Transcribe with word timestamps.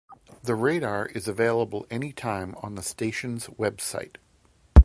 The 0.41 0.55
radar 0.55 1.05
is 1.09 1.27
available 1.27 1.85
anytime 1.91 2.55
on 2.63 2.73
the 2.73 2.81
station's 2.81 3.45
website. 3.45 4.15